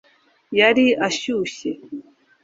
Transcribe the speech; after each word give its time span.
yari 0.59 0.85
ashyushye 1.07 1.69